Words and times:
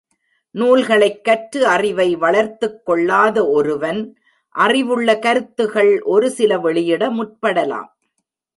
நூல்களைக் 0.51 1.23
கற்று 1.23 1.67
அறிவை 1.67 2.15
வளர்த்துக்கொள்ளாத 2.15 3.47
ஒருவன், 3.47 4.17
அறிவுள்ள 4.49 5.19
கருத்துகள் 5.19 6.01
ஒருசில 6.01 6.61
வெளியிட 6.61 7.09
முற்படலாம். 7.09 7.89